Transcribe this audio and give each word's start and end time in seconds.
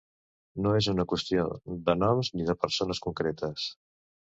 No 0.65 0.71
és 0.77 0.87
una 0.93 1.05
qüestió 1.11 1.43
de 1.91 1.97
noms 2.05 2.33
ni 2.39 2.49
de 2.51 2.57
persones 2.65 3.05
concretes. 3.07 3.71